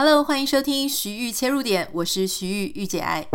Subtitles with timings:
[0.00, 3.26] Hello，欢迎收听徐玉切入点，我是徐玉玉姐爱。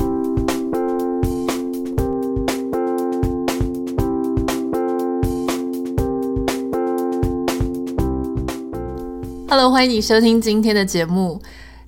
[9.49, 11.41] Hello，欢迎你收听今天的节目。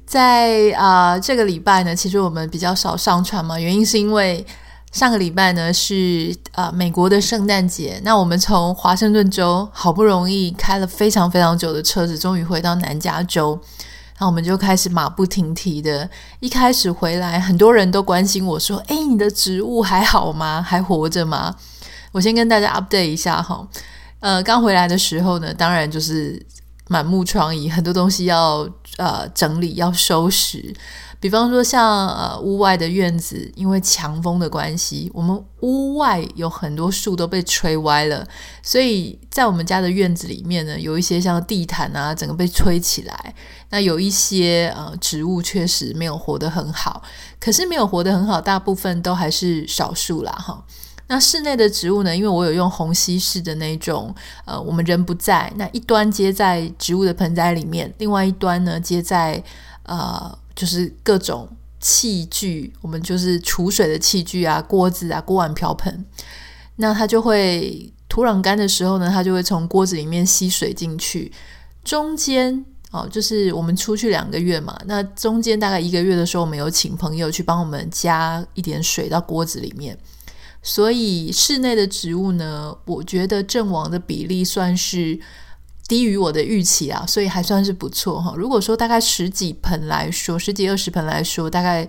[0.05, 4.45] 在啊、这个礼拜呢，其实我们比较少上传嘛，原因是因为
[4.91, 13.57] 上个礼拜呢是啊、美国的圣诞节，那我们从华盛顿州好不容易开了非常非常久的车子，终于回到南加州。
[14.19, 16.09] 那我们就开始马不停蹄的。
[16.39, 20.61] 一开始回来，很多人都关心我说：“哎，你的植物还好吗？
[20.61, 21.55] 还活着吗？”
[22.13, 23.67] 我先跟大家 update 一下哈。
[24.21, 26.41] 呃，刚回来的时候呢，当然就是
[26.87, 30.73] 满目疮痍，很多东西要呃整理，要收拾。
[31.25, 38.23] 比方说像呃屋外的院子，因为强风的关系，我们屋外有很多树都被吹歪了，
[38.61, 43.33] 所以在我们家的院子里面呢，有一些像地毯啊，整个被吹起来。
[43.71, 47.01] 那有一些呃植物确实没有活得很好，
[47.39, 50.63] 可是没有活得很好，大部分都还是少数啦哈。
[51.07, 54.13] 那室内的植物呢，因为我有用虹吸式的那种，
[54.45, 59.43] 呃，我们人不在，那一端接在植物的盆栽里面，另外一端呢接在
[59.87, 60.37] 呃。
[60.55, 61.49] 就是各种
[61.81, 66.05] 器具，我们就是储水的器具啊，锅子啊，锅碗瓢盆。
[66.77, 71.31] 那它就会土壤干的时候呢，它就会从锅子里面吸水进去。
[71.83, 79.97] 中间哦，就是我们出去两个月嘛，那中间大概一个月的时候，我们有请朋友去帮我们加一点水到锅子里面。
[80.63, 85.19] 所以室内的植物呢，我觉得阵亡的比例算是。
[85.87, 88.33] 低于我的预期啊，所以还算是不错哈。
[88.35, 91.87] 如果说大概十几盆来说，十几二十盆来说，大概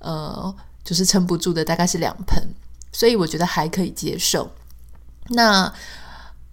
[0.00, 2.42] 呃就是撑不住的，大概是两盆，
[2.92, 4.50] 所以我觉得还可以接受。
[5.28, 5.72] 那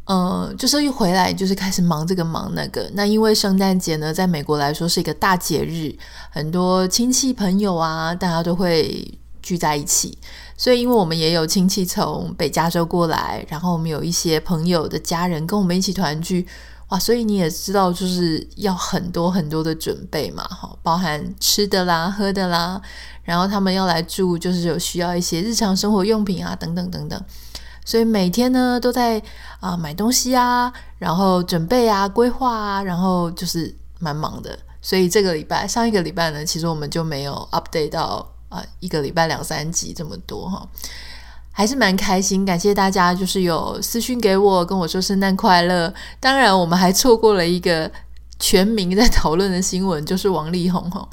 [0.05, 2.89] 呃，就是一回来就是开始忙这个忙那个。
[2.93, 5.93] 那因为圣诞节呢，在美国来说是一个大节日，
[6.29, 10.17] 很多亲戚朋友啊，大家都会聚在一起。
[10.55, 16.47] 所以，因为我们也有亲戚从北加州过来，然后我们有一些朋友的家人跟我们一起团聚。
[16.89, 22.79] 哇，所以你也知道，就是要很多很多的准备嘛，哈，包含吃的啦、喝的啦，
[23.23, 27.19] 然后他们要来住，就是有需要一些日常生活用品啊，等等等等。
[27.83, 29.21] 所以每天呢都在
[29.59, 34.57] 啊、买东西啊，然后准备啊、规划啊，然后就是蛮忙的。
[34.81, 40.67] 所以这个礼拜、上一个礼拜呢，其实我们就没有 update 到啊、一个礼拜两三集这么多哈。
[41.57, 45.91] 还是蛮开心，感谢大家，就是有私讯给我，跟我说圣诞快乐。
[46.19, 47.89] 当然，我们还错过了一个
[48.37, 51.07] 全民在讨论的新闻，就是王力宏哈。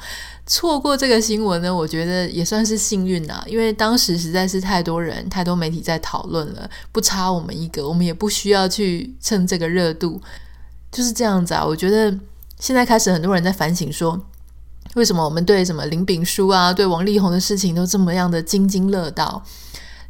[0.45, 10.21] 错过这个新闻呢，我觉得也算是幸运啊，因为当时实在是太多人、太多媒体在讨论了，不差我们一个，我们也不需要去蹭这个热度，
[10.91, 11.65] 就是这样子啊。
[11.65, 12.13] 我觉得
[12.59, 14.21] 现在开始很多人在反省说，
[14.97, 19.41] 为什么我们对什么林炳书啊、对王力宏的事情都这么样的津津乐道。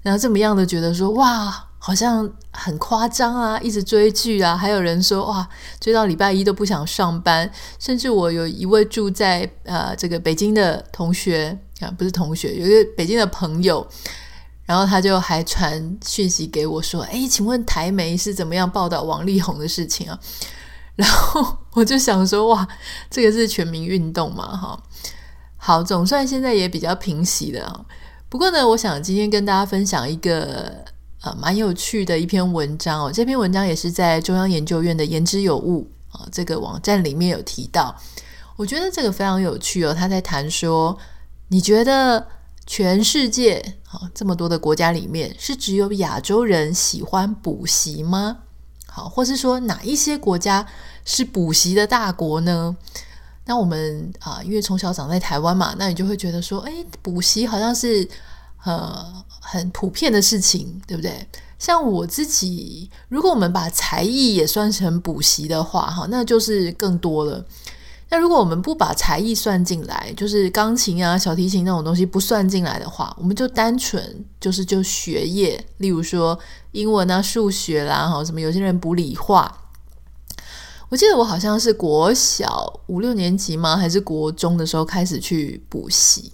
[0.02, 5.48] 然后这么样的觉得说哇，好像很夸张啊，一直追剧啊，还有人说哇，
[5.80, 7.50] 追到礼拜一都不想上班。
[7.78, 13.86] 甚至我有一位住在呃这个北京的同学啊，不是同学，有一个北京的朋友，
[14.64, 20.18] 然后他就还传讯息给我说，哎，请问台媒是怎么样报道王力宏的事情啊？
[20.96, 22.66] 然后我就想说哇，
[23.08, 24.82] 这个是全民运动嘛，哈，
[25.56, 27.86] 好，总算现在也比较平息了。
[28.32, 30.72] 不过呢，我想今天跟大家分享一个
[31.20, 33.12] 呃蛮有趣的一篇文章哦。
[33.12, 37.94] 这篇文章也是在中央研究院的言之有物啊这个网站里面有提到。
[38.56, 39.92] 我觉得这个非常有趣哦。
[39.92, 40.96] 他在谈说，
[41.48, 42.26] 你觉得
[42.64, 48.38] 全世界啊这么多的国家里面，是只有亚洲人喜欢补习吗？
[48.86, 50.66] 好，或是说哪一些国家
[51.04, 52.74] 是补习的大国呢？
[53.44, 56.72] 那我们啊，因为从小长在台湾嘛，那你就会觉得说，哎，
[57.02, 58.08] 补习好像是
[58.64, 61.26] 呃很普遍的事情，对不对？
[61.58, 67.44] 像我自己，如果我们把才艺也算成补习的话，哈，那就是更多了。
[68.08, 76.38] 那如果我们不把才艺算进来，就是钢琴啊、小提琴那种东西不算进来的话，我们就单纯就是就学业，例如说
[76.72, 79.61] 英文啊、数学啦，哈，什么有些人补理化。
[80.92, 83.78] 我记得我好像是国小五六年级吗？
[83.78, 86.30] 还是国中的时候开始去补习。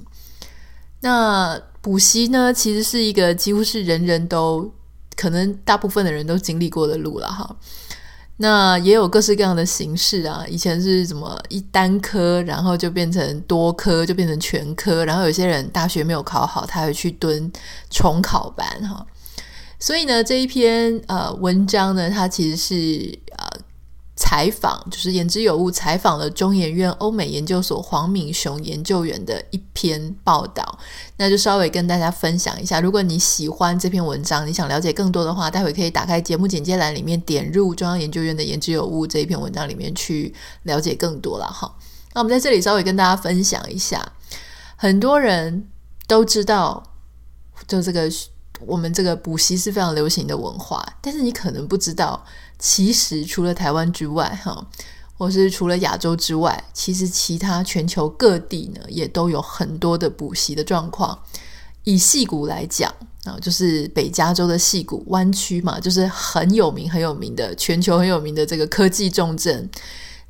[0.98, 4.68] 那补习呢，其实是一个几乎是人人都
[5.14, 7.56] 可能大部分的人都经历过的路了哈。
[8.38, 10.44] 那也有各式各样的形式啊。
[10.48, 15.04] 以前是什么一单科，然后就变成多科，就变成全科。
[15.04, 17.52] 然后有些人大学没有考好，他会去蹲
[17.90, 19.06] 重考班哈。
[19.78, 23.16] 所以呢，这一篇呃文章呢，它其实是。
[24.20, 30.76] 采访，就是言之有物采访了中研院欧美研究所黄敏雄研究员的一篇报道，
[31.18, 32.80] 那就稍微跟大家分享一下。
[32.80, 40.34] 如果你喜欢这篇文章，你想了解更多的话，待会可以打开节目简介栏里面点入中央研究院的言之有物这一篇文章里面去
[40.64, 41.72] 了解更多了哈。
[42.12, 44.12] 那我们在这里稍微跟大家分享一下，
[44.74, 45.68] 很多人
[46.08, 46.82] 都知道，
[47.68, 48.10] 就这个
[48.66, 52.24] 我们这个补习是非常流行的文化，但是你可能不知道。
[52.58, 54.66] 其实除了台湾之外，哈，
[55.16, 61.16] 或是除了亚洲之外，其实其他全球各地呢，也都有很多的补习的状况。
[61.84, 69.70] 以矽谷来讲啊，就是北加州的矽谷湾区嘛，就是很有名、很有名的全球很有名的这个科技重镇。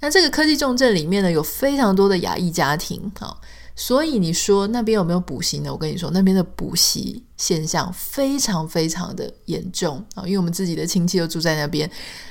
[0.01, 3.35] 那这个科技重镇里面呢，有非常多的亚裔家庭，哈。
[3.81, 5.73] 所以你说那边有没有补习呢？
[5.73, 11.89] 我跟你说，那边的补习现象非常非常的严重啊，因为我们自己的亲戚都住在那边，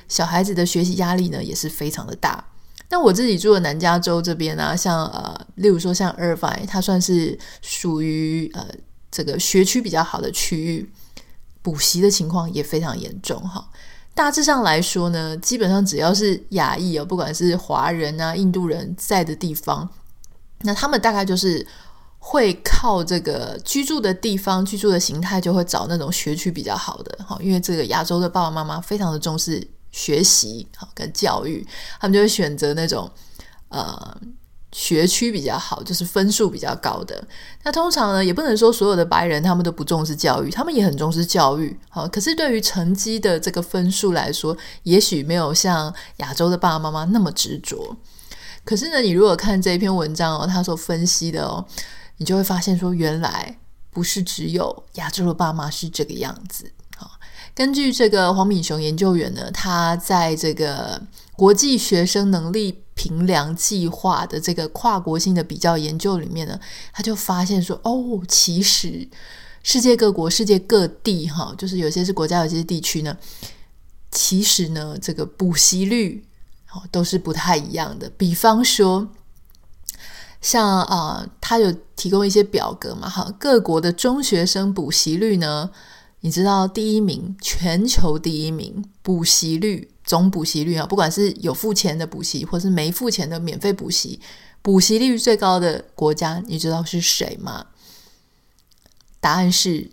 [0.09, 2.45] 小孩子的学习压力呢也是非常的大。
[2.89, 8.67] 那我自己住的南加州这边啊，像呃，例如说像 Irvine，它算是属于呃
[9.09, 10.91] 这个学区比较好的区域，
[11.61, 13.65] 补习的情况也非常严重哈。
[14.13, 19.89] 大致上来说呢，基本上只要是亚裔哦，不管是华人啊、印度人在的地方。
[20.62, 21.65] 那他们大概就是
[22.19, 31.65] 会靠这个居住的地方、居住的形态，就会找那种学区比较好的哈，因为这个亚洲的爸爸妈妈非常的重视学习哈跟教育，
[32.00, 33.09] 他们就会选择那种
[33.69, 34.18] 呃
[34.74, 37.24] 学区比较好，就是分数比较高的。
[37.63, 41.80] 那通常呢，也不能说所有的白人他们都不重视教育，他们也很重视教育。
[41.88, 47.95] 好，可是对于成绩的这个分数来说，也许没有像亚洲的爸爸妈妈那么执着。
[48.68, 51.66] 可是呢，你如果看这篇文章哦，他所分析的哦，
[52.18, 53.58] 你就会发现说，原来
[53.92, 56.69] 不是只有亚洲的爸妈是这个样子。
[56.98, 57.12] 好，
[57.56, 61.02] 根据这个黄敏雄研究员呢，他在这个
[61.38, 66.60] 国际学生能力评量计划的这个跨国性的比较研究里面呢，
[66.92, 69.08] 他就发现说，哦，其实
[69.64, 73.16] 世界各国、世界各地，哈，就是有些是国家，有些地区呢，
[74.12, 76.25] 其实呢，这个补习率。
[76.92, 78.10] 都是不太一样的。
[78.18, 79.08] 比方说，
[80.42, 85.72] 像啊、他有提供一些表格嘛，哈，各国的中学生补习率呢，
[86.22, 94.19] 你知道第一名，全球第一名补习率，总补习率啊，不管是有付钱的补习，或是没付钱的免费补习，
[94.62, 97.66] 补习率最高的国家，你知道是谁吗？
[99.19, 99.90] 答案是，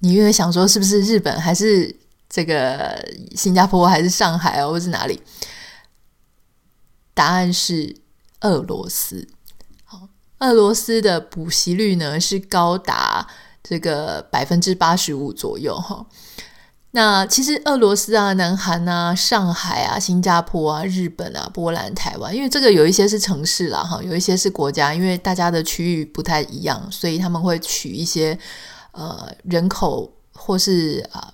[0.00, 1.96] 你因为想说是不是日本，还是
[2.28, 3.02] 这个
[3.34, 5.20] 新加坡，还是上海啊，或是哪里？
[7.16, 7.96] 答案是
[8.42, 9.26] 俄罗斯。
[9.84, 10.06] 好，
[10.40, 13.26] 俄罗斯的补习率呢是高达
[13.62, 16.04] 这个百分之八十五左右哈。
[16.90, 28.38] 那其实俄罗斯啊、南韩啊、上海啊、新加坡啊、日本啊、波兰、台湾，因为这个有一些是城市啦哈，有一些是国家，因为大家的区域不太一样，所以他们会取一些
[28.92, 31.32] 呃人口或是啊。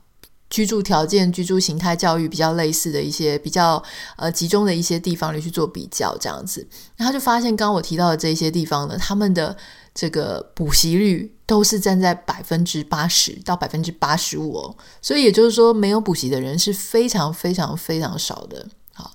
[0.53, 3.83] 居住条件、居住形态、教育比较类似的一些比较
[4.17, 9.57] 呃集中的一些地方里去做比较，这样子，然后就发现，刚刚我提到的这些地方呢，他们的
[9.95, 18.69] 这个补习率都是站在百分之八十到百分之八十五哦，所以也就是说，没有补习的人是非常非常非常少的。
[18.93, 19.11] 好，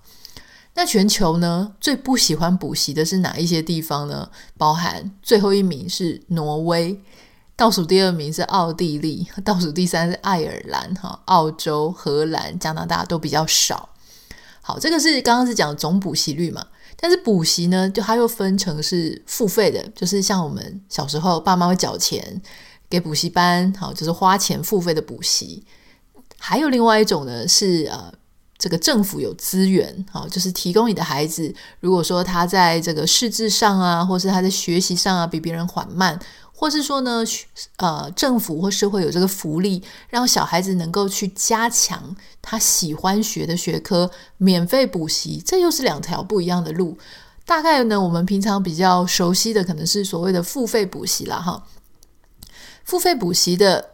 [0.74, 4.32] 那全球呢，最不喜欢补习的是哪一些地方呢？
[4.58, 7.00] 包含最后一名是挪威。
[7.58, 13.90] 倒数第二名是奥地利， 倒数第三是爱尔兰，哈，澳洲、荷兰、加拿大都比较少。
[14.62, 16.64] 好，这个是刚刚是讲总补习率嘛，
[17.00, 22.40] 但是补习呢，就它又分成是付费的，就是像我们小时候爸妈会缴钱
[22.88, 25.66] 给补习班，好，就是花钱付费的补习。
[26.38, 28.14] 还有另外一种呢，是呃，
[28.60, 36.20] 这个政府有资源，好，就是提供你的孩子，如果说他在这个识字上啊，或是他在学习上啊，比别人缓慢。
[36.60, 37.24] 或是说呢，
[37.76, 46.98] 呃，政府或社会有这个福利，让小孩子能够去加强他喜欢学的学科，免费补习，这又是两条不一样的路。
[47.46, 51.64] 大概呢，我们平常比较熟悉的可能是所谓的付费补习啦，哈。
[52.84, 53.92] 付费补习的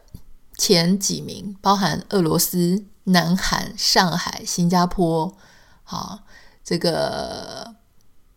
[0.58, 5.36] 前几名包含俄罗斯、南韩、上海、新加坡，
[5.84, 6.20] 好，
[6.64, 7.76] 这个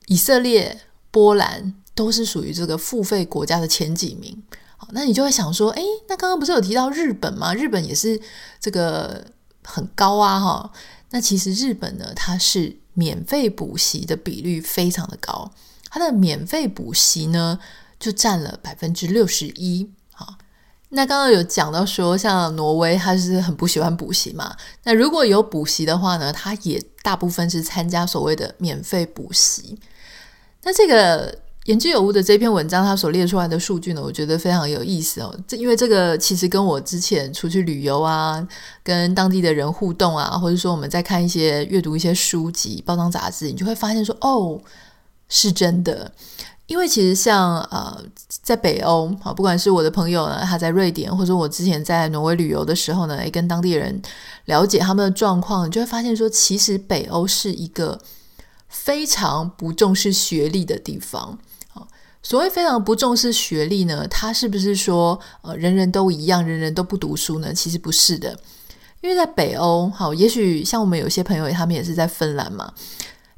[0.07, 0.81] 以色列、
[1.13, 1.77] 波兰。
[1.97, 4.41] 都是属于这个付费国家的前几名，
[4.77, 7.55] 好，那你就会想说，诶，那刚刚不是有提到日本吗？
[7.55, 8.21] 日本也是
[8.61, 9.25] 这个
[9.65, 10.73] 很高啊，哈。
[11.11, 15.51] 那其实日本呢，它是免费补习的比率非常的高，
[15.89, 17.59] 它的免费补习呢
[17.99, 19.91] 就占了百分之六十一。
[20.13, 20.35] 好，
[20.91, 24.55] 那刚刚有讲到说，像挪威，它是很不喜欢补习嘛。
[24.83, 29.79] 那如果有补习的话呢，它也大部分是参加所谓的免费补习。
[30.63, 35.37] 那这个言之有物的这篇文章，它所列出来的数据呢，我觉得非常有意思哦。
[35.49, 38.47] 这因为这个其实跟我之前出去旅游啊，
[38.85, 44.61] 跟当地的人互动啊，或者说我们在看一些阅读一些书籍、报章杂志，你就会发现说，哦，
[45.29, 46.11] 是真的。
[46.67, 48.01] 因为其实像呃，
[48.43, 54.01] 在北欧啊，不管是我的朋友呢，他在瑞典，或者我之前在挪威旅游的时候呢，也跟当地人
[54.47, 57.97] 了解他们的状况，你就会发现说，其实北欧是一个
[58.83, 61.39] 非常不重视学历的地方。
[62.23, 67.55] 所谓非常不重视学历呢，他是不是说呃人人都一样，人人都不读书呢？
[67.55, 68.39] 其实不是的，
[69.01, 72.75] 因为在北欧，好，也许像我们有些朋友，他们也是在芬兰嘛，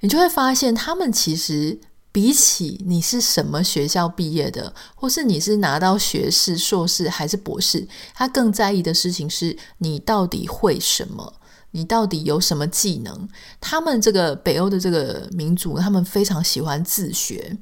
[0.01, 1.79] 你就会发现他们其实。
[2.11, 11.35] 比起你是什么学校毕业的，或是你是拿到学士、硕士还是博士，他更在意的事情是你到底会什么，
[11.79, 13.29] 你到底有什么技能。
[13.61, 17.57] 他们这个北欧的这个民族，他们非常喜欢自学，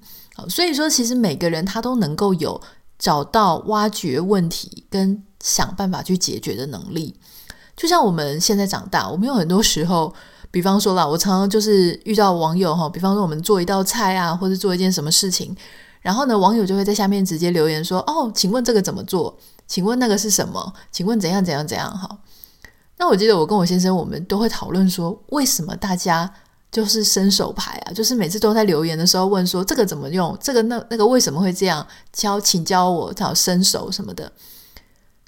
[0.49, 2.61] 所以说其实每个人他都能够有
[2.99, 7.15] 找到挖掘问题跟想办法去解决的能力。
[7.77, 10.15] 就像我们现在长大，我们有很多时候。
[10.49, 15.55] 比方说啦，我常常就是遇到网友哈，比方说我们做一道菜啊，或者做一件什么事情，
[16.01, 19.37] 然后呢，网友就会在下面直接留言说：“哦，请问这个怎么做？
[19.67, 20.73] 请问那个是什么？
[20.91, 22.19] 请问怎样怎样怎样？”哈，
[22.99, 26.33] 那我记得我跟我先生，我们都会讨论说，为什么大家
[26.71, 27.93] 就是伸手牌啊？
[27.93, 30.37] 就是每次都在留言的时候问说这个怎么用？
[30.41, 31.87] 这个那那个为什么会这样？
[32.12, 34.33] 教请教我，找伸手什么的。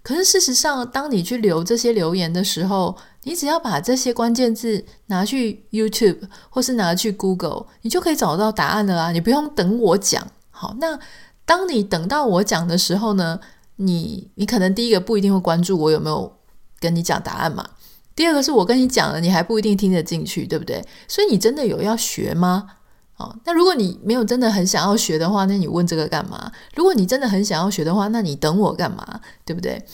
[0.02, 9.12] 可是事实上，当你去留这些留言的时候，你只要把这些关键字拿去 YouTube 或是拿去 Google，你就可以找到答案了啊！
[9.12, 10.26] 你不用等我讲。
[10.50, 10.98] 好，那
[11.44, 13.38] 当你等到我讲的时候呢，
[13.76, 16.37] 你你可能第一个不一定会关注我有没有
[16.80, 17.68] 跟你讲答案嘛。
[18.14, 20.84] 第二个是我跟你讲了，你还不一定听得进去，对不对？
[21.06, 22.70] 所以你真的有要学吗？
[23.16, 26.50] 哦，那如果你没有真的很想要学的话，那你问这个干嘛？
[26.74, 29.20] 如果你真的很想要学的话，那你等我干嘛？
[29.44, 29.84] 对不对？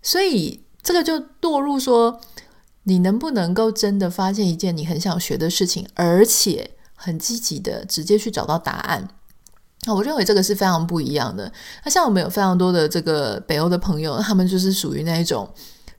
[0.00, 2.20] 所以这个就堕入说，
[2.84, 9.08] 你能不能够真的发现一件你很想学的事情，而且很积极的直接去找到答案？
[9.86, 11.52] 那我认为这个是非常不一样的。
[11.84, 15.52] 那像我们有非常多的这个北欧的朋友，他们就是属于那一种。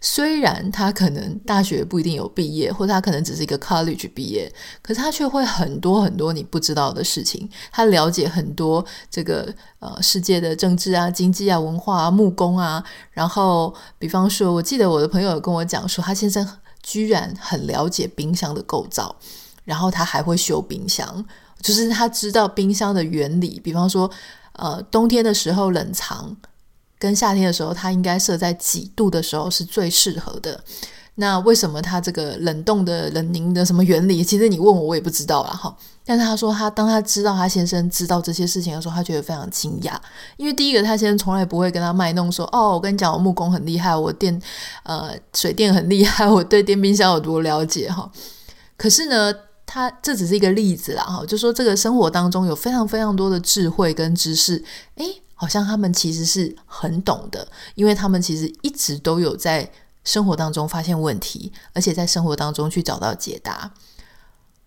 [0.05, 7.49] 虽然他可能大学不一定有毕业，或者他可能只是一个 college 毕业，可是他却会很多很多你不知道的事情。
[7.71, 9.47] 他了解很多这个
[9.79, 12.83] 呃世界的政治啊、经济啊、文化啊、木工啊。
[13.11, 16.45] 然后，比方说，我记得我的朋友跟我讲说，他先生
[16.81, 19.15] 居然很了解冰箱的构造，
[19.63, 21.25] 然后他还会修冰箱，
[21.61, 23.57] 就是他知道冰箱的原理。
[23.63, 24.11] 比方说，
[24.57, 26.35] 呃，冬天的时候冷藏。
[27.03, 30.63] 跟夏天的时候，它应该设在几度的时候是最适合的。
[31.15, 34.23] 那为什么它这个冷冻的、冷凝的什么原理？
[34.23, 35.75] 其实你问我，我也不知道啦哈。
[36.05, 39.95] 但是他说，他当他知道他先生知道这些事情的时候，他觉得非常惊讶。
[40.37, 44.41] 因为第一个，他先生从来不会跟他卖弄说：“哦，我跟你讲，我木工很厉害，我电
[44.83, 48.09] 呃水电很厉害，我对电冰箱有多了解哈。”
[48.77, 49.33] 可是呢，
[49.65, 54.63] 他这只是一个例子啦哈，就说这个生活当中有非常非常多的智慧跟知识，
[54.95, 55.22] 诶。
[55.43, 57.45] 好像他们其实是很懂的，
[57.75, 59.69] 因为他们其实一直都有在
[60.05, 63.73] 生活当中发现问题，而且在生活当中去找到解答。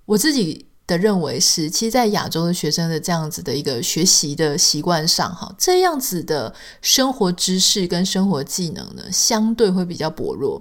[0.04, 10.60] 我自己的认为是，其实，在亚洲的学生的这样子的一个学习的习惯上，哈，这样子的生活知识跟生活技能呢，相对会比较薄弱，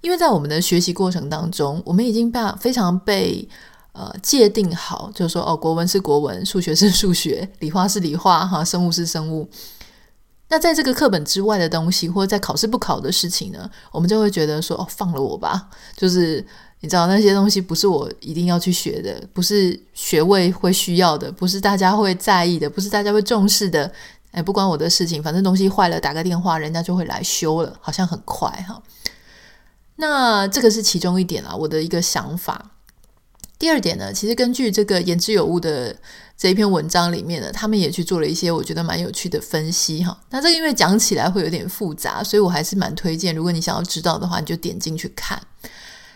[0.00, 3.48] 因为在我们的学习过程当中，我们已经被非常被。
[3.92, 9.48] 呃，界定好，就是说，哦，国文是国文，数学是数学， 理化是理化，哈，生物是生物。
[10.48, 15.68] 那在这个课本之外的东西，或者在考试不考的事情呢，我们就会觉得说，哦，放了我吧。
[15.96, 16.44] 就是
[16.80, 23.90] 你知道那些东西不是我一定要去学的，不是学位会需要的，不是大家会在意的，不是大家会重视的。
[24.30, 28.82] 哎，不关我的事情，反正东西坏了，打个电话，人家就会来修了，好像很快哈。
[29.96, 32.71] 那这个是其中一点啊，我的一个想法。
[33.62, 35.96] 第二点呢，其实根据这个言之有物的
[36.36, 40.20] 这一篇文章里面呢，他们也去做了一些我觉得蛮有趣的分析哈。
[40.30, 45.40] 那这个因为讲起来会有点复杂，所以我还是蛮推荐，如果你想要知道的话，你就点进去看。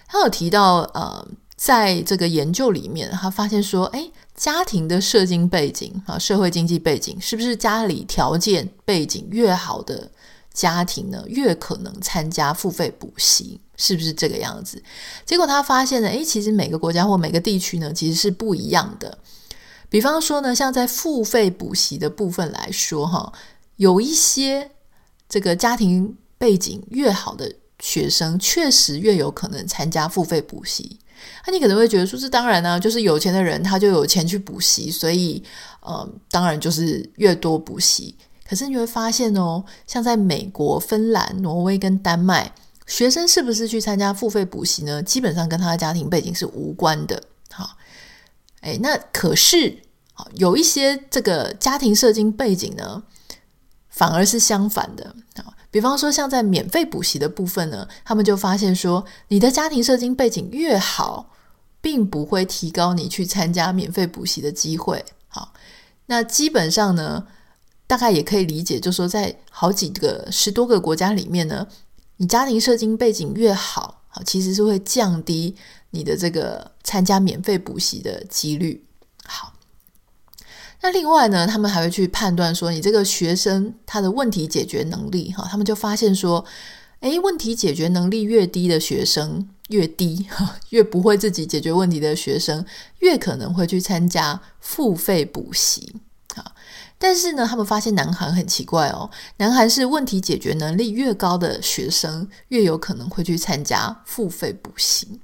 [0.09, 1.25] 他有提到，呃，
[1.55, 10.11] 在这个研究里面，他发现说，诶，家庭的社经背景啊，社会经济背景，是不是家里条件背景越好的
[10.53, 13.61] 家庭呢，越可能参加付费补习？
[13.77, 14.83] 是不是这个样子？
[15.25, 19.19] 结果他发现呢，诶，其实每个国家或每个地区呢，其实是不一样的。
[19.89, 23.33] 比方说呢，像在付费补习的部分来说，哈，
[23.77, 24.71] 有一些
[25.29, 30.99] 这个家庭背景越好的学生确实越有可能参加付费补习。
[31.47, 35.43] 那你可能会觉得说，是当然呢、就是有钱的人他就有钱去补习，所以
[35.81, 38.15] 呃，当然就是越多补习。
[38.49, 42.53] 可是你会发现哦，像在美国、芬兰、挪威跟丹麦，
[42.87, 45.03] 学生是不是去参加付费补习呢？
[45.03, 47.23] 基本上跟他的家庭背景是无关的。
[47.51, 47.77] 好，
[48.61, 49.83] 诶，那可是
[50.35, 53.03] 有一些这个家庭社经背景呢，
[53.89, 55.15] 反而是相反的。
[55.43, 61.33] 好，比方说像在免费补习的部分呢，他们就发现说，你的家庭社经背景越好，
[61.81, 65.05] 并不会提高你去参加免费补习的机会。
[65.29, 65.53] 好，
[66.07, 67.27] 那基本上呢，
[67.87, 71.67] 大概也可以理解，就是说在好几个十多个国家里面呢，
[72.19, 75.55] 你家庭社经背景越好，好，其实是会降低
[75.91, 78.85] 你的这个参加免费补习的几率。
[79.25, 79.53] 好，
[80.81, 86.45] 那另外呢，他们还会去判断说，你这个学生他的问题解决能力，哈，他们就发现说，
[87.01, 90.27] 诶，问题解决能力越低的学生，越低，
[90.71, 92.65] 越不会自己解决问题的学生，
[93.01, 95.93] 越可能会去参加付费补习。
[96.99, 99.11] 但是呢，他们发现南韩很奇怪哦。
[99.37, 105.21] 南韩是问题解决能力越高的学生，越有可能会去参加付费补习。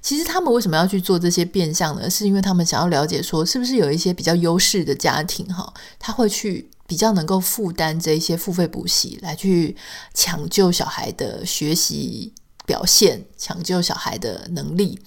[0.00, 2.08] 其实他们为什么要去做这些变相呢？
[2.08, 9.76] 是因为他们想要了解说，是不是有一些比较优势的家庭哈，他会去比较能够负担这一些付费补习，来去
[10.14, 12.32] 抢救小孩的学习
[12.64, 15.00] 表现，抢救小孩的能力。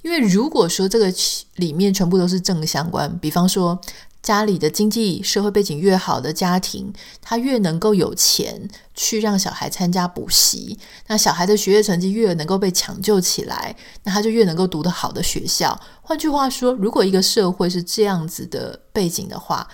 [0.00, 1.12] 因为如果说这个
[1.56, 3.78] 里面全部都是正相关，比方说。
[4.22, 13.74] 家里的经济社会背景越好的家庭，他越能够有钱去让小孩参加补习，那小孩的学业成绩越能够被抢救起来，
[14.04, 15.80] 那他就越能够读得好的学校。
[16.02, 19.66] 换句话说，如果一个社会是这样子的背景的话，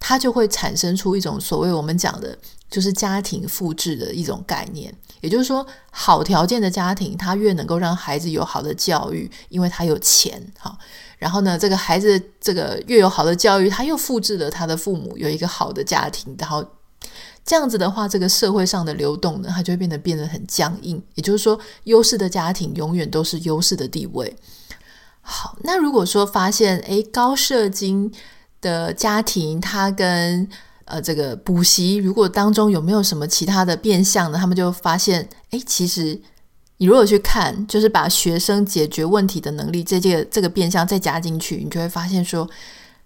[0.00, 2.36] 它就会产生出一种所谓我们讲的，
[2.68, 4.92] 就是家庭复制的一种概念。
[5.20, 10.76] 也就是说，好条件的家庭，他越能够让孩子有好的教育，因为他有钱，哈。
[11.18, 16.64] 然后呢，这个孩子这个越有好的教育，他又复制了他的父母有一个好的家庭，然后
[17.44, 21.02] 这样子的话，这个社会上的流动呢，它就会变得变得很僵硬。
[21.16, 24.34] 也就是说，优势的家庭永远都是优势的地位。
[25.20, 28.10] 好，那如果说发现，诶，高社经
[28.60, 30.48] 的家庭，他跟
[30.84, 34.38] 呃这个补习，如果当中有没有什么其他的变相呢？
[34.38, 36.20] 他们就发现，诶，其实。
[36.82, 42.48] 你如果去看，就是把学生解决问题的能力这这个这个变相再加进去，你就会发现说，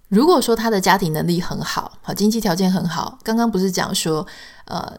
[0.06, 4.24] 如果说他的家庭能力很好，好经济条件很好，刚刚不是讲说，
[4.66, 4.96] 呃，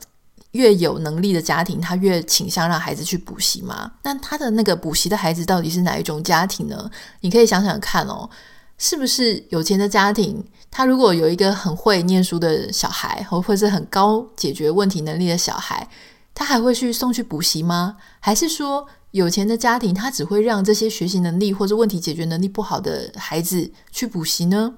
[0.52, 3.94] 越有能力的家庭，他越倾向让孩子去补习吗？
[4.04, 6.92] 那他的那个补习的孩子到底是哪一种家庭呢？
[7.22, 8.30] 你可以想想看哦，
[8.78, 15.88] 是不是有钱的家庭，他如果有一个很会念书的小孩，或或是很高解决问题能力的小孩？
[16.34, 17.96] 他还会去送去补习吗？
[18.20, 24.74] 还是说有钱的家庭他只会让这些学习能力或者问题解决能力不好的孩子去补习呢？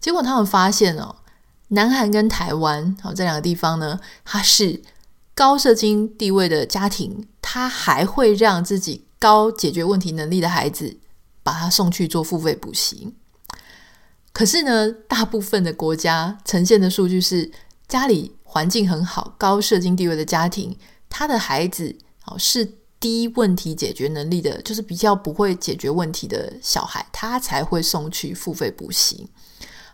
[0.00, 1.14] 结果他们发现哦，
[1.68, 4.82] 南韩跟台湾哦这两个地方呢，它是
[5.36, 10.96] 高社经地位的家庭，他还会让自己高解决问题能力的孩子
[11.44, 13.14] 把他送去做付费补习。
[14.32, 17.52] 可是呢，大部分的国家呈现的数据是
[17.86, 18.34] 家里。
[18.54, 20.78] 环境很好、高社经地位的家庭，
[21.10, 21.92] 他的孩子
[22.24, 22.64] 哦是
[23.00, 29.28] 低问题解决能力的，就是比较不会解决问题的小孩，他才会送去付费补习。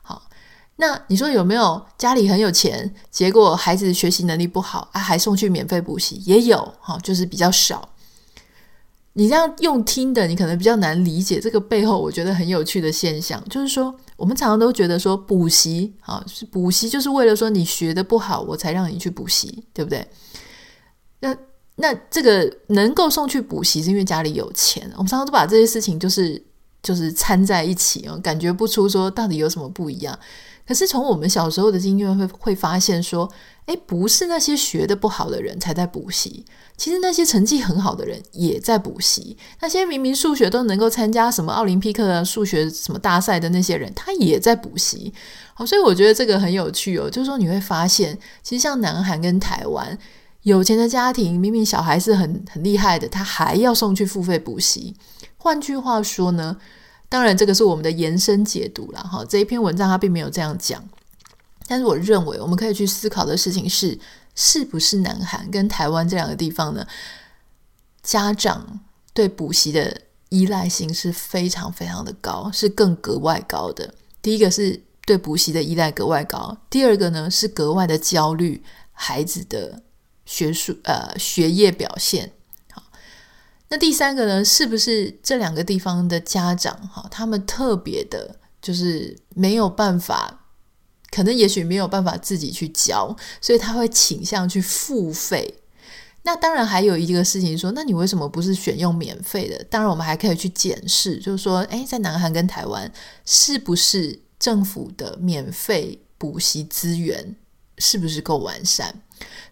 [0.02, 0.28] 好，
[0.76, 6.16] 那你说有没有家里很有钱，结果孩子学习能力不好啊，还送去免费补习？
[6.26, 7.88] 也有哈，就是比较少。
[9.14, 20.06] 你这样用听的，你可能比较难理解这个背后，我觉得很有趣的现象，就是说，我们常常都觉得说补习啊，是补习就是为了说你学得不好，我才让你去补习，对不对？
[21.18, 21.36] 那
[21.74, 24.88] 那这个能够送去补习，是因为家里有钱。
[24.94, 26.40] 我们常常都把这些事情就是
[26.82, 30.16] 就是掺在一起啊，感觉不出说到底有什么不一样。
[30.66, 33.30] 可是从我们小时候的经验会会发现说，
[33.66, 36.44] 诶，不是那些学得不好的人才在补习，
[36.76, 39.36] 其实那些成绩很好的人也在补习。
[39.60, 45.12] 那些明明数学都能够参加什么奥林匹克数学什么大赛的那些人，他也在补习。
[45.54, 49.98] 好，所以我觉得这个很有趣哦，就是说你会发现，其实像南韩跟台湾，
[50.42, 54.94] 有钱的家庭明明小孩是很很厉害的，他还要送去付费补习。
[55.36, 56.56] 换句话说呢？
[57.10, 59.24] 当然，这个是我们的延伸解读了哈。
[59.28, 60.82] 这一篇文章它并没有这样讲，
[61.66, 63.98] 但是我认为我们可以去思考的事情是：
[64.36, 66.86] 是不是南韩跟台湾这两个地方呢？
[68.00, 68.80] 家长
[69.12, 73.92] 对补习的依赖性是非常非常的高，是更格外高的。
[74.22, 79.82] 第一个是对补习的依赖格外高，第二个呢是格外的焦虑孩子的
[80.24, 82.32] 学术呃学业表现。
[83.72, 90.40] 那第三个呢，是不是这两个地方的家长哈，他们特别的，就是没有办法，
[91.10, 95.62] 可能也许没有办法自己去教，所以他会倾向去付费。
[96.22, 99.62] 那当然还有一个事情说，那你为什么不是选用免费的？
[99.70, 102.92] 当然我们还可以去检视，就是说，诶，在南韩跟台湾
[103.24, 107.36] 是不是政府的免费补习资源
[107.78, 109.00] 是不是够完善？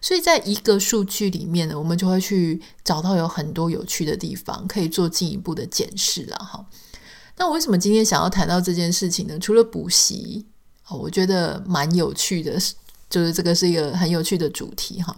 [0.01, 6.65] 所以在一个数据里面呢，我们就会去找到有很多有趣的地方，可以做进一步的检视了哈。
[7.37, 9.37] 那我为什么今天想要谈到这件事情呢？
[9.39, 10.45] 除了补习，
[10.89, 12.59] 我觉得蛮有趣的，
[13.09, 15.15] 就是这个是一个很有趣的主题哈。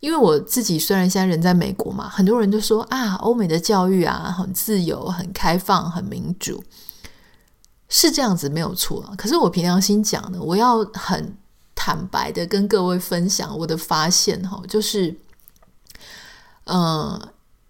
[0.00, 6.62] 因为我自己虽然现在人在美国嘛，很多人都说啊，欧美的教育啊很自由、很开放、很民主，
[7.88, 9.12] 是这样子没有错。
[9.18, 11.36] 可是我凭良心讲呢，我要很
[11.80, 15.14] 坦白的跟各位分享我的发现哈，就是，
[16.64, 17.18] 嗯、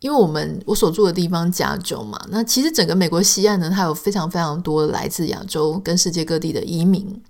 [0.01, 7.23] 因为我们我所住的地方加州嘛，那其实整个美国西岸呢，它有非常非常多来自亚洲跟世界各地的移民。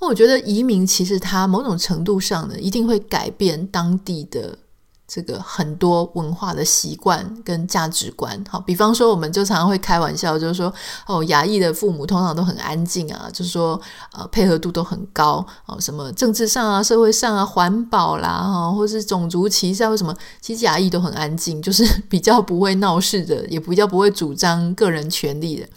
[0.00, 4.56] 那我觉得移民其实它某种程度上呢，一定会改变当地的
[5.06, 8.42] 这个很多文化的习惯跟价值观。
[8.48, 10.72] 好，比方说，我们就常常会开玩笑，就是说，
[11.06, 13.80] 哦，亚裔的父母通常都很安静啊，就是说，
[14.12, 20.16] 呃，配合度都很高哦，什么政治上啊、社会上啊、环保啦，哈，或是种族歧视啊，为什么？
[20.40, 25.68] 其实亚裔都很安静，就是比较不会闹事的，也比较不会主张个人权利的。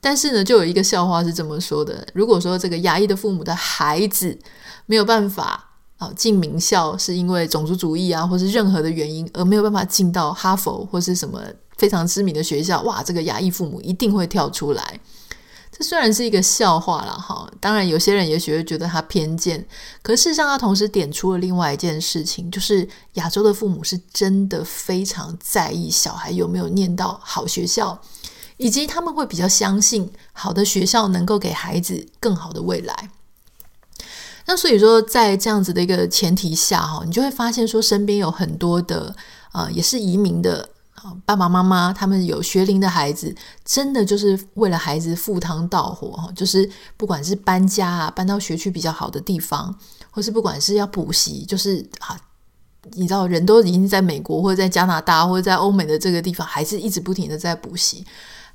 [0.00, 4.38] 但是呢，就有一个笑话是这么说的：如果说这个亚裔的父母的孩子
[4.86, 5.67] 没有办法
[5.98, 11.42] 啊进名校，是因为种族主义啊，或是任何的原因而没有办法进到哈佛或是什么
[11.76, 15.00] 非常知名的学校，哇，这个亚裔父母一定会跳出来。
[15.70, 19.64] 这虽然是一个笑话啦，哈，当然有些人也许会觉得他偏见，
[20.00, 28.00] 可事实上他同时点出了另外一件事情，就是亚洲的父母是真的非常在意小孩有没有念到好学校。
[28.60, 33.08] 以及他们会比较相信好的学校能够给孩子更好的未来。
[34.50, 39.14] 那所以说，在这样子的一个前提下，哈，你就会发现说，身边有很多的
[39.52, 40.66] 呃，也是移民的
[41.26, 49.78] 爸爸妈妈，他们有学龄的孩子，真的就是为了孩子赴汤蹈火哈，就是不管是搬家啊，搬到学区比较好的地方，
[50.10, 52.18] 或是不管是要补习，就是啊，
[52.94, 58.02] 你知道人都已经在美国或者在加拿大或者在欧美的这个地方，还是一直不停的在补习。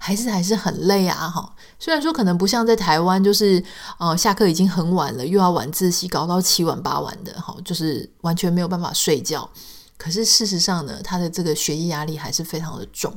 [0.05, 1.55] 还是还是很累啊，哈！
[1.79, 3.63] 虽然说可能不像在台湾，就是
[3.97, 9.49] 呃下课已经很晚了，又要晚自习，搞到七晚八晚的，哈，就是完全没有办法睡觉。
[9.97, 13.13] 可是事实上呢，他的这个学业压力还是非常的重。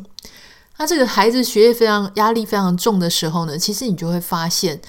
[0.76, 4.80] 那这个孩子学业非常压力非常重的时候呢，其实你就会发现，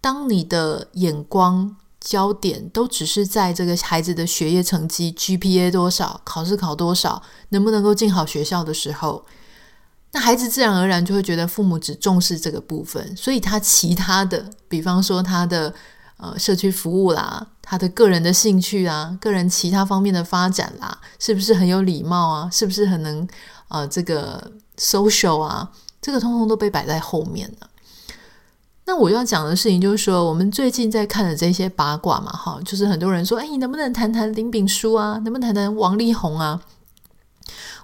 [0.00, 9.22] 当你的眼光焦点都只是在这个孩子的学业成绩 GPA 多少，考试考多少，能不能够进好学校的时候。
[10.12, 15.72] 那孩子自然而然就会觉得父母只重视这个部分，所以他其他的，比方说他的
[16.18, 22.50] 呃社区服务啦，他的个人的兴趣啊，个人其他方面的发展啦，是不是很有礼貌啊？
[22.52, 23.26] 是不是很能
[23.68, 25.70] 呃这个 social 啊？
[26.02, 27.68] 这个通通都被摆在后面了。
[28.84, 35.12] 那我要讲的事情就是说，我们最近在看的这些八卦嘛，哈，就是很多人说，哎，你能不能谈谈林炳书啊？
[35.24, 36.60] 能不能谈谈王力宏啊？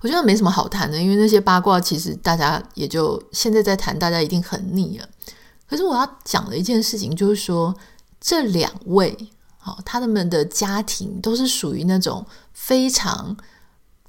[0.00, 5.08] 我觉得没什么好谈的，因为那些八卦其实大家也就现在在谈，大家一定很腻了。
[5.68, 7.74] 可是我要讲的一件事情就是说，
[8.20, 9.16] 这两位
[9.58, 13.36] 好，他们的家庭都是属于那种非常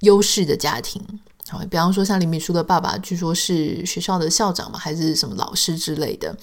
[0.02, 1.02] 优势的家庭。
[1.47, 6.38] 好，比方说像李敏书的爸爸，据说是学校的校长嘛，还是什么老师之类的。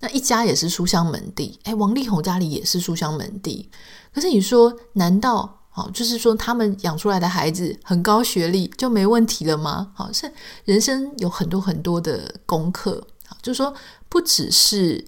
[0.00, 3.70] 那一家也是书香门第，哎，王力宏家里也是书香门第。
[4.12, 5.57] 可是你说，难道？
[5.78, 9.92] 好，就是说他们养出来的孩子很高学历就没问题了吗？
[9.94, 10.32] 好，是
[10.64, 13.06] 人生有很多很多的功课。
[13.40, 13.72] 就是说
[14.08, 15.06] 不只是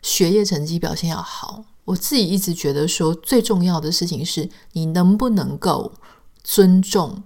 [0.00, 5.92] 学业成绩表现要好，我自己一直觉得说最重要的事情是你能不能够
[6.42, 7.22] 尊重，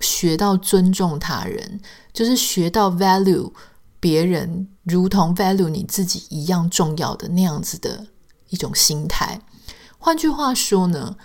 [0.00, 1.80] 学到尊重他人，
[2.12, 3.50] 就是学到 value
[3.98, 8.08] 别人如同 value 你自己一样重要的那样子的
[8.50, 9.40] 一种心态。
[9.96, 11.16] 换句话说呢？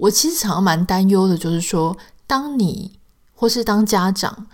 [0.00, 2.98] 我其实常常蛮担忧的，就是说，当你
[3.34, 4.46] 或是当家长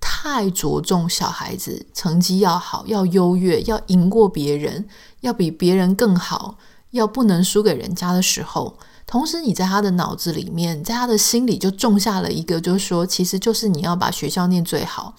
[0.00, 4.88] 太着重小孩子成绩要好、要优越、要赢过别人、
[5.20, 6.56] 要比别人更好、
[6.90, 15.14] 要不能输给人家的时候，同时你在他的脑子里面，在他的心里就种下了一个，就是说，其实就是你要把学校念最好，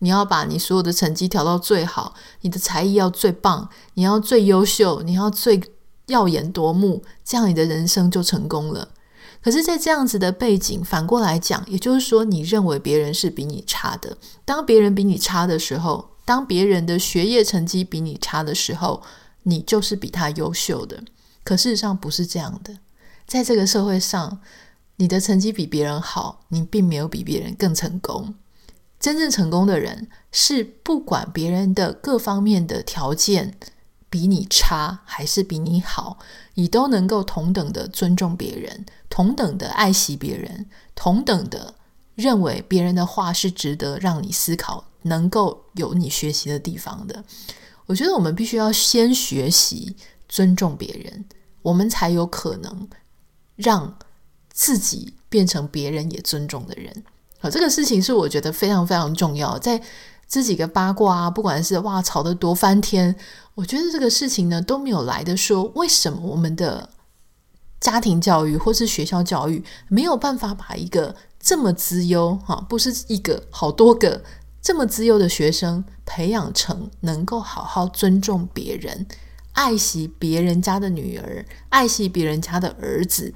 [0.00, 5.58] 你要把你所有的成绩调到最好，你的才艺要最棒，你要最优秀，你要最
[6.08, 8.88] 耀眼夺目，这样你的人生就成功了。
[9.42, 14.16] 可是，在这样子的背景，反过来讲，也就是说，你认为别人是比你差的。
[14.44, 19.02] 当别人比你差的时候，当别人的学业成绩比你差的时候，
[19.42, 21.02] 你就是比他优秀的。
[21.42, 22.78] 可事实上不是这样的，
[23.26, 24.40] 在这个社会上，
[24.96, 28.34] 你的成绩比别人好，你并没有比别人更成功。
[29.00, 33.58] 真正成功的人是不管别人的各方面的条件
[34.12, 36.18] 比你差还是比你好，
[36.52, 41.74] 你都能够同等的尊重别人，同等的爱惜别人，同等的
[42.14, 47.24] 认为别人的话是值得让你思考，能够有你学习的地方的。
[47.86, 49.96] 我觉得我们必须要先学习
[50.28, 51.24] 尊重别人，
[51.62, 52.86] 我们才有可能
[53.56, 53.96] 让
[54.52, 57.02] 自己变成别人也尊重的人。
[57.40, 59.58] 好，这个事情是我觉得非常非常重要。
[59.58, 59.82] 在
[60.32, 63.14] 这几个八卦啊，不管是哇吵得多翻天，
[63.54, 66.88] 我觉得这个事情呢都没有来的说，为什么我们的
[67.78, 74.24] 家庭教育或是学校教育没有办法把一个这么资优哈，不是一个好多个
[74.62, 79.06] 这么资优的学生培养成能够好好尊重别人、
[79.52, 83.34] 爱惜别人家的女儿、爱惜别人家的儿子、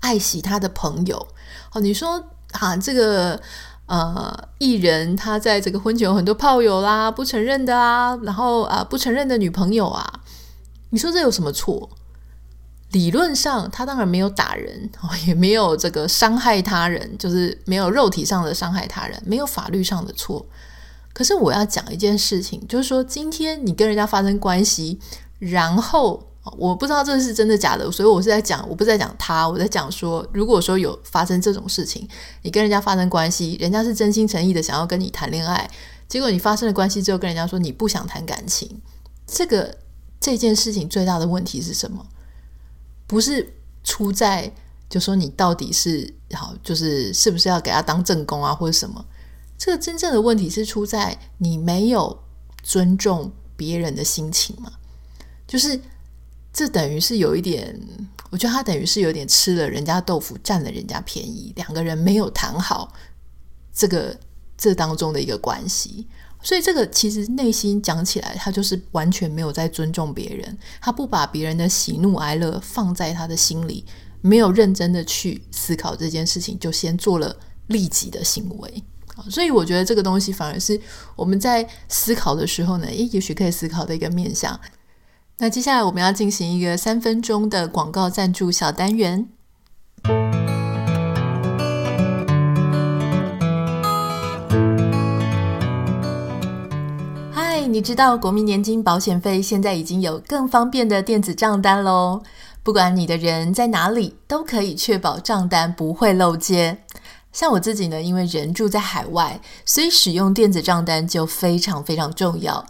[0.00, 1.26] 爱惜他的朋友。
[1.72, 2.26] 哦，你说。
[2.56, 3.42] 哈，这个
[3.86, 10.20] 呃，艺人他在这个婚前有很多炮友啦，不承认的啊，然后啊、不承认的女朋友啊，
[10.90, 11.90] 你说这有什么错？
[12.92, 14.90] 理论上他当然没有打人，
[15.26, 20.46] 也没有这个伤害他人，就是没有肉体上的伤害他人，没有法律上的错。
[21.12, 24.98] 可是我要讲一件事情，就是说今天你跟人家发生关系，
[25.38, 26.28] 然后。
[26.58, 32.06] 我不知道这是真的假的，所以我是在讲，我不是在讲他，我在讲说，如果说有发生这种事情，
[32.42, 35.68] 你跟人家发生关系，人家是真心诚意的想要跟你谈恋爱，
[36.06, 38.78] 结果你发生了关系之后，跟人家说你不想谈感情，
[39.26, 39.74] 这个
[40.20, 42.04] 这件事情最大的问题是什么？
[43.06, 44.52] 不是出在
[44.90, 49.02] 就说你到底是好，就是是不是要给他当正宫啊，或者什么？
[49.56, 52.22] 这个真正的问题是出在你没有
[52.62, 54.70] 尊重别人的心情嘛，
[55.46, 55.80] 就是。
[56.54, 57.78] 这等于是有一点，
[58.30, 61.52] 我觉得他等于是有点吃了人家豆腐，占了人家便宜。
[61.56, 62.92] 两个人没有谈好
[63.72, 64.16] 这个
[64.56, 66.06] 这当中的一个关系，
[66.40, 73.84] 所以这个其实内心讲起来，他就是完全没有在尊重别人，他不把别人的喜怒哀乐放在他的心里，
[74.20, 77.36] 没有认真的去思考这件事情，就先做了
[77.66, 78.84] 利己的行为。
[79.28, 80.80] 所以我觉得这个东西反而是
[81.16, 84.58] 我们在思考的时候呢，也许可以思考的一个面向。
[85.36, 89.26] 那接下来我们要进行一个三分钟的广告赞助小单元。
[97.32, 102.22] 嗨，你知道国民年金保险费现在已经有更方便的电子账单喽？
[102.62, 106.78] 不管你的人在哪里，都可以确保账单不会漏接。
[107.32, 112.64] 像我自己呢，因为人住在海外，所以使用电子账单就非常非常重要。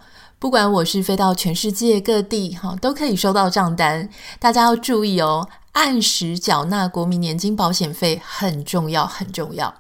[0.45, 4.07] 不管我是飞到全世界各地，哈，都可以收到账单。
[4.39, 9.75] 大家要注意哦，按时缴纳国民年金保险费很重要，很重要。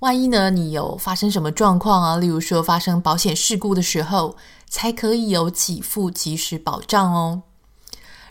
[0.00, 2.16] 万一呢，你有发生什么状况啊？
[2.16, 4.34] 例如说发生保险事故的时候，
[4.68, 7.42] 才可以有给付及时保障哦。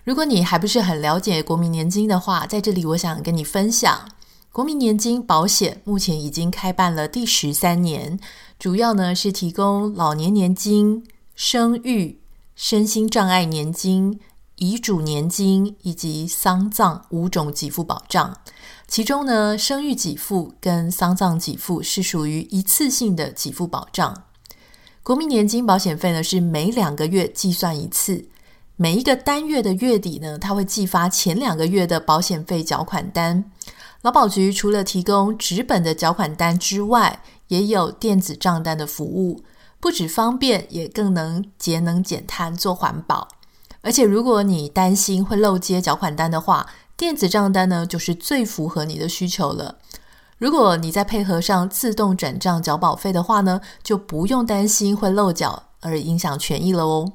[0.04, 4.10] 如果你还不是很了解国民年金的话，在这里我想跟你分享，
[4.52, 8.20] 国民年金保险目前已经开办了第十三年，
[8.60, 11.06] 主要呢是提供老年年金。
[11.36, 12.20] 生育、
[12.56, 14.20] 身心障碍年金、
[14.58, 18.38] 遗嘱年金以及丧葬五种给付保障，
[18.88, 24.26] 其中呢，生育给付跟丧葬给付是属于一次性的给付保障。
[25.02, 28.26] 国民年金保险费呢是每两个月计算一次，
[28.76, 33.44] 每一个单月的月底呢，它会寄发前两个月的保险费缴款单。
[34.04, 39.44] 劳保局除了提供纸本的缴款单之外，也有电子账单的服务。
[39.84, 43.28] 不只方便，也更能节能减碳做环保。
[43.82, 46.66] 而且，如果你担心会漏接缴款单的话，
[46.96, 49.80] 电子账单呢就是最符合你的需求了。
[50.38, 57.12] 如果你再配合上自动转账缴保费的话呢，就不用担心会漏缴而影响权益了哦。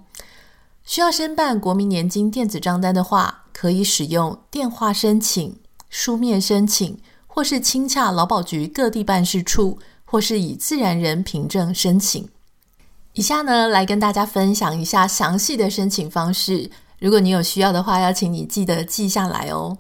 [0.85, 12.29] 需要申办国民年金电子账单的话，可以使用电话申请、书面申请，或是亲洽劳保局各地办事处，或是以自然人凭证申请。
[13.19, 16.71] 以下呢，来跟大家分享一下详细的申请方式。
[17.01, 19.77] 如果你有需要的话，要请你记得记下来哦。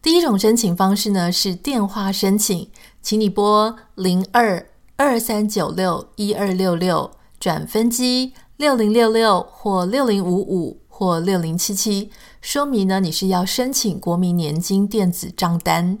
[0.00, 2.70] 第一种申请方式呢是电话申请，
[3.02, 4.64] 请你拨零二
[4.94, 7.10] 二三九六一二六六
[7.40, 15.98] 转分机六零六六或六零五五或六零七七，说明呢你是要申请国民年金电子账单。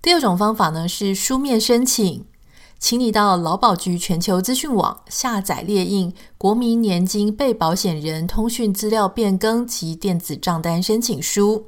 [0.00, 2.24] 第二种方法呢是书面申请，
[2.80, 11.66] 请你到劳保局全球资讯网下载列印国民年金被保险人通讯资料变更及电子账单申请书，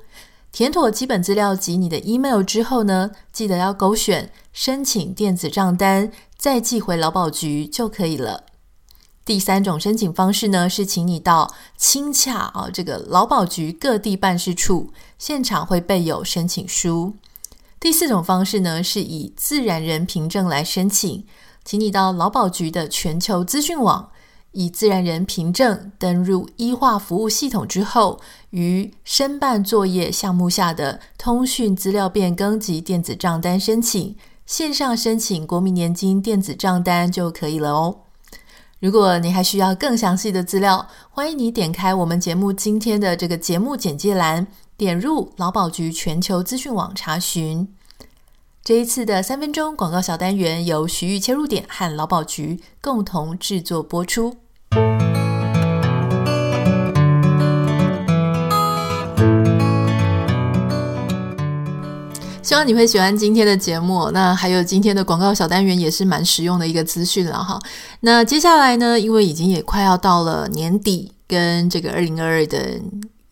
[0.51, 8.45] 填妥基本资料及你的 email 之后呢，记得要勾选申请电子账单，再寄回劳保局就可以了。
[9.23, 17.13] 第三种申请方式呢是请你到清洽啊这个劳保局各地办事处，现场会备有申请书。
[17.83, 21.25] 第四种方式呢，是以自然人凭证来申请，
[21.65, 24.09] 请你到劳保局的全球资讯网，
[24.53, 34.15] 以自然人凭证登入医化服务系统之后，于申办作业项目下的通讯资料变更及电子账单申请，
[34.47, 37.97] 线上申请国民年金电子账单就可以了哦。
[38.79, 44.47] 如果你还需要更详细的资料，欢迎你点开我们节目今天的这个节目简介栏。
[44.83, 47.69] 点入劳保局全球资讯网查询。
[48.65, 54.39] 这一次的三分钟广告小单元由徐玉切入点和劳保局共同制作播出。
[62.43, 64.11] 希望你会喜欢今天的节目。
[64.11, 67.57] 那还有今天的广告小单元也是蛮实用的一个资讯了哈。
[68.01, 72.81] 那接下来呢，因为已经也快要到了年底，跟这个二零二二的。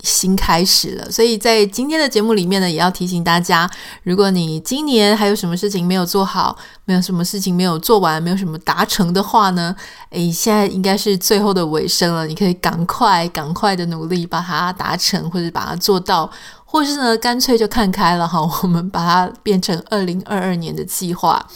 [0.02, 3.70] 新开始了，所以在今天的节目里面呢，也要提醒大家，
[4.02, 9.74] 如果你今年还有什么事情没有做好，没有什么事情没有做完，没有什么达成的话呢，
[10.10, 16.30] 诶，现在应该是最后的尾声了，你可以赶快、赶快的努力把它达成，或者把它做到，
[16.64, 21.46] 或是呢，干脆就看开了哈，我们把它变成二零二二年的计划。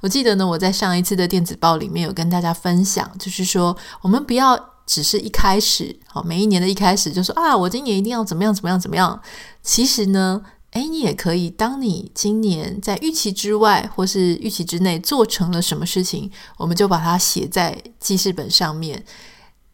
[0.00, 4.73] 我记得呢，我在上一次的电子报里面有跟大家分享，就是说我们不要。
[4.86, 9.20] 只是一开始，好，每一年的一开始就说啊，我今年一定要怎么样怎么样怎么样。
[9.62, 10.42] 其实呢，
[10.72, 19.04] 诶，你也可以，当你今年在预期之外或是预期之内做成了什么事情，我们就把它写在记事本上面。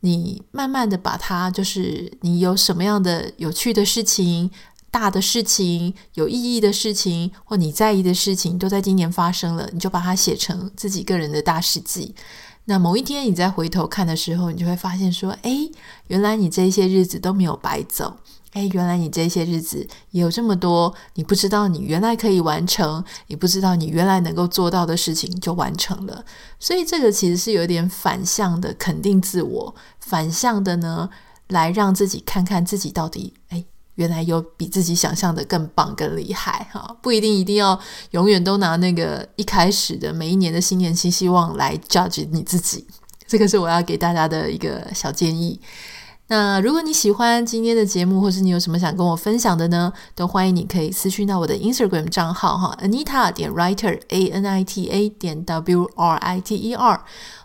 [0.02, 4.50] 你慢慢的把它，就是你有什么样的有趣的事情、
[4.90, 12.14] 大的事情、有意义的事情或你在意的事情，都在今年发生了，你就把它写成自己个人的大事记。
[12.70, 15.72] 那某一天你再回头看的时候，你就会发现说：“诶，
[16.06, 18.18] 原来你这些日子都没有白走。
[18.52, 26.24] 诶，原来你这些日子有这么多你不知道你原来可以完成，你不知道你原来能够做到的事情就完成了。
[26.60, 31.10] 所以这个其实是有点反向的肯定自我，反向的呢，
[31.48, 33.66] 来让自己看看自己到底诶。”
[34.00, 36.96] 原来有比自己想象的更棒、更厉害哈！
[37.02, 37.78] 不一定一定要
[38.12, 42.86] 永远都拿那个一开始的每一年的新年新希望来 judge 你自己，
[43.26, 45.60] 这个是我要给大家的一个小建议。
[46.30, 49.92] 那如果你喜欢今天的节目，或是你有什么想跟我分享的呢？
[50.14, 56.74] 都欢迎你可以私讯到我的 Instagram 账号哈，Anita 点 Writer A N I T A 点 W R I T E
[56.74, 57.00] R。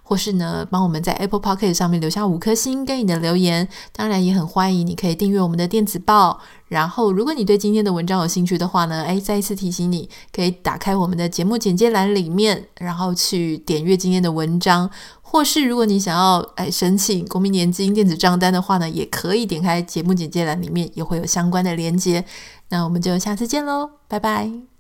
[0.07, 6.39] 或是呢，帮我们在 Apple Podcast 上面留下五颗星跟你的留言，当然也很欢迎你可以订阅我们的电子报。
[6.67, 14.87] 然后，如果你对今天的文章有兴趣的话呢，诶，再一次提醒你，可以打开我们的节目简介栏里面，然后去点阅今天的文章。
[15.35, 22.23] 或是如果你想要诶申请国民年金电子账单的话呢，也可以点开节目简介栏里面，也会有相关的连接。
[22.69, 24.74] 那我们就下次见喽，拜拜。